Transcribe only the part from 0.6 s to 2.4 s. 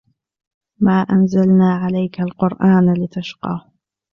ما أنزلنا عليك